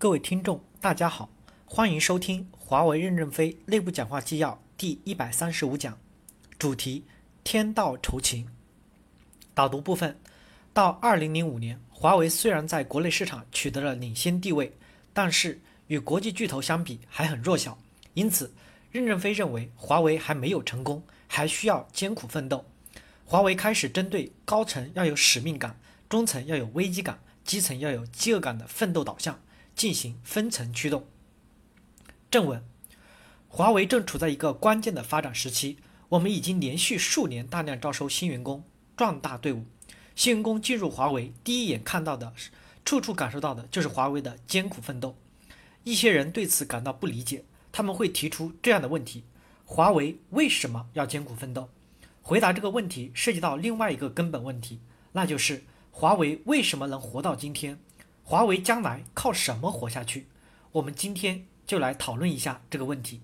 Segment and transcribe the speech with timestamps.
[0.00, 1.28] 各位听众，大家好，
[1.66, 6.00] 欢迎收听华为任正非内部讲话纪要第一百三十五讲，
[6.58, 7.04] 主题：
[7.44, 8.48] 天道酬勤。
[9.52, 10.18] 导读部分：
[10.72, 14.74] 到二零零五年，华为虽然在国内市场取得了领先地位，
[15.12, 17.76] 但是与国际巨头相比还很弱小。
[18.14, 18.50] 因此，
[18.90, 22.64] 任正非认为华为还没有成功，还需要艰苦奋斗。
[23.26, 25.78] 华为开始针对高层要有使命感，
[26.08, 29.38] 中层要有危机感，基层要有饥饿感的奋斗导向
[29.80, 31.06] 进行分层驱动。
[32.30, 32.62] 正文：
[33.48, 35.78] 华为正处在一个关键的发展时期，
[36.10, 38.62] 我们已经连续数年大量招收新员工，
[38.94, 39.64] 壮大队伍。
[40.14, 42.34] 新员工进入华为，第一眼看到的，
[42.84, 45.16] 处处感受到的就是华为的艰苦奋斗。
[45.84, 49.24] 一些人对此感到不理解，他们会提出这样的问题：
[49.64, 51.70] 华为为什么要艰苦奋斗？
[52.20, 54.80] 回答这个问题涉及到另外一个根本问题，
[55.12, 57.80] 那就是华为为什么能活到今天？
[58.30, 60.28] 华为将来靠什么活下去？
[60.70, 63.22] 我们今天就来讨论一下这个问题。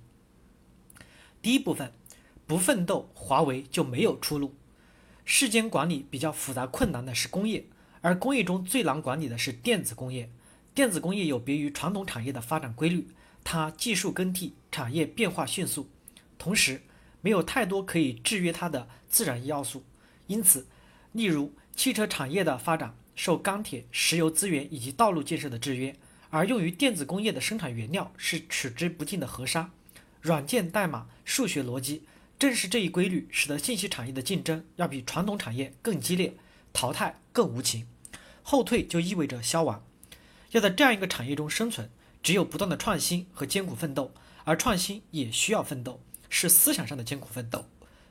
[1.41, 1.93] 第一部分，
[2.45, 4.57] 不奋斗，华为就没有出路。
[5.25, 7.67] 世间管理比较复杂困难的是工业，
[8.01, 10.29] 而工业中最难管理的是电子工业。
[10.75, 13.07] 电子工业有别于传统产业的发展规律，
[13.45, 15.89] 它技术更替，产业变化迅速，
[16.37, 16.83] 同时。
[17.21, 19.85] 没有太多可以制约它的自然要素，
[20.27, 20.67] 因此，
[21.13, 25.97] 例如汽车产业的发展受钢铁、石油资源以及道路建设的制约，
[26.31, 29.73] 而用于电子工业的生产原料是取之不尽的河沙。
[30.21, 32.05] 软件代码、数学逻辑，
[32.39, 36.35] 正是这一规律，使得信息产业的竞争要比传统产业更激烈，
[36.73, 37.87] 淘汰更无情。
[38.43, 39.85] 后退就意味着消亡。
[40.53, 41.91] 要在这样一个产业中生存，
[42.23, 44.13] 只有不断的创新和艰苦奋斗，
[44.45, 46.01] 而创新也需要奋斗。
[46.29, 47.67] 是思想上的艰苦奋斗。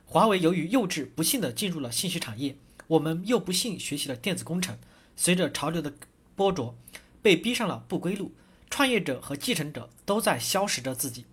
[0.06, 4.78] 华为由于幼稚不幸地进入了信息产业，我们又不幸学习了电子工程，
[5.16, 5.92] 随着潮流的
[6.36, 6.74] 波折，
[7.20, 8.32] 被逼上了不归路。
[8.68, 11.24] 创业者和继承者都在消蚀着自己，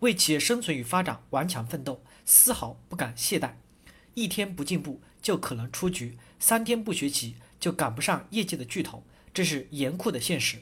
[0.00, 3.52] 为企业生存与发展顽强奋斗，丝毫不敢懈怠。
[4.14, 10.58] 一天不进步就可能出局，三天不学习就赶不上业界的巨头，这是严酷的现实。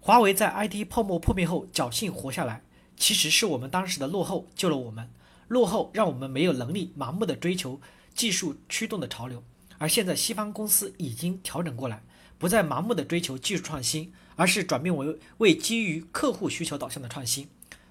[0.00, 2.62] 华为在 IT 泡沫破灭后侥幸活下来。
[2.96, 5.10] 其实是我们当时的落后救了我们，
[5.48, 7.80] 落后让我们没有能力盲目的追求
[8.14, 9.42] 技术驱动的潮流，
[9.80, 12.02] 而现在西方公司已经调整过来，
[12.36, 17.48] 不再盲目的追求技术创新，而是转变为为基于客户需求导向的创新。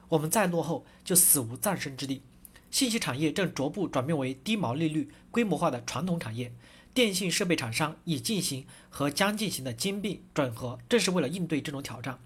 [0.09, 2.21] 我们再落后就死无葬身之地。
[2.69, 6.53] 信息产业正逐步转变为低毛利率、规模化的传统产业，
[6.93, 12.19] 电信设备厂商已进行和将进行的兼并整合，正是为了应对这种挑战。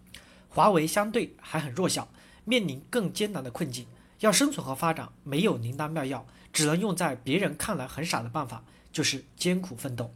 [0.49, 2.09] 华为相对还很弱小。
[2.45, 3.85] 面临更艰难的困境，
[4.23, 10.13] 要生存和发展，没有灵丹妙药，只能用在别人看来很傻的办法，就是艰苦奋斗。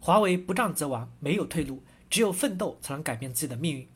[0.00, 3.88] 华为不战则亡，没有退路，只有奋斗才能改变自己的命运。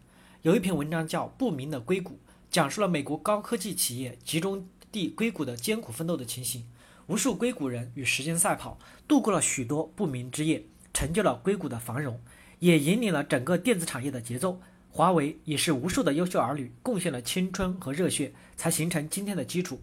[0.43, 2.13] 有一篇文章叫《不明的硅谷》，
[2.49, 6.65] 讲述了美国高科技企业集中地硅谷的艰苦奋斗的情形。
[7.09, 10.65] 无数硅谷人与时间赛跑，度过了许多不眠之夜，
[10.95, 12.21] 成就了硅谷的繁荣，
[12.61, 14.61] 也引领了整个电子产业的节奏。
[14.97, 19.79] 华为也是无数的优秀儿女贡献了青春和热血，才形成今天的基础。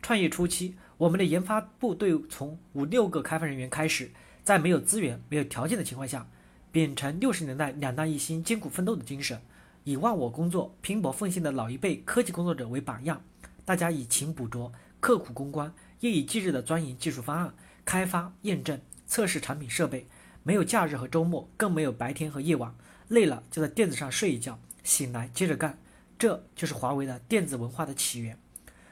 [0.00, 4.08] 创业初期，我们的研发部队从五六个开发人员开始，
[4.44, 6.28] 在没有资源、没有条件的情况下，
[6.70, 9.42] 秉承六十年代两弹一星、艰苦奋斗的精神，
[9.82, 13.20] 以忘我工作、拼搏奉献的老一辈科技工作者为榜样，
[13.64, 17.52] 大家以勤补拙、刻苦攻关，夜以继日地钻研技术方案、
[17.84, 20.06] 开发、验证、测试产品设备，
[20.44, 22.72] 没有假日和周末，更没有白天和夜晚。
[23.08, 25.78] 累了就在垫子上睡一觉，醒来接着干，
[26.18, 28.38] 这就是华为的电子文化的起源。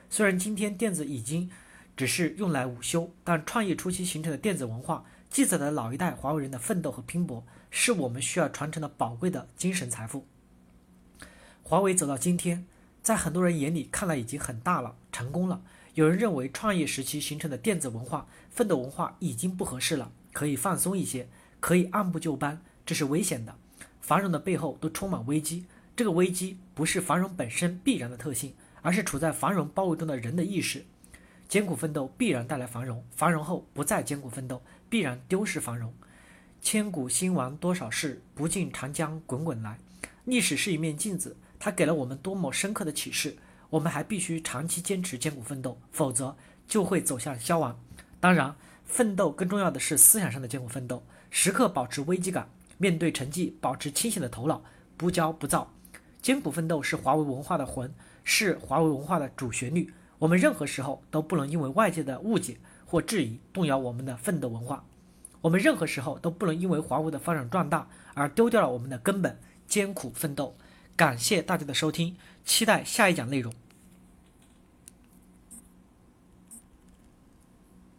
[0.08, 1.50] 虽然今天电子已经
[1.96, 10.26] 只是用来午休，但创业初期形成的电子文化，记载了老一代华为人的奋斗和拼搏，是我们需要传承的宝贵的精神财富。
[11.62, 12.66] 华为走到今天，
[13.02, 15.62] 在很多人眼里看来已经很大了，成功了。
[15.94, 21.28] 有人认为创业时期形成的电子文化、奋斗文化已经不合适了，可以放松一些，
[21.60, 23.56] 可以按部就班，这是危险的。
[24.04, 25.64] 繁荣的背后都充满危机，
[25.96, 28.52] 这个危机不是繁荣本身必然的特性，
[28.82, 30.84] 而是处在繁荣包围中的人的意识。
[31.48, 35.90] 艰苦奋斗必然带来繁荣，繁荣后不再艰苦奋斗，必然丢失繁荣。
[36.60, 39.78] 千古兴亡多少事，不尽长江滚滚来。
[40.26, 43.34] 历史是一面镜子，它给了我们多么深刻的启示。
[43.70, 46.36] 我们还必须长期坚持艰苦奋斗，否则
[46.68, 47.80] 就会走向消亡。
[48.20, 52.50] 当然，奋斗更重要的是思想上的艰苦奋斗，时刻保持危机感。
[52.78, 54.62] 面对成绩，保持清醒的头脑，
[54.96, 55.70] 不骄不躁。
[56.20, 57.92] 艰苦奋斗是华为文化的魂，
[58.22, 59.92] 是华为文化的主旋律。
[60.18, 62.56] 我们任何时候都不能因为外界的误解
[62.86, 64.84] 或质疑动摇我们的奋斗文化。
[65.42, 70.56] 我们任何时候都不能因为华为的发展壮大而丢掉了我们的根本，艰苦奋斗。
[70.96, 73.52] 感谢大家的收听，期待下一讲内容。